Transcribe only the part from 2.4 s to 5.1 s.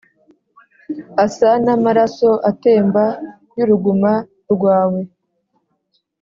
atemba y’uruguma rwawe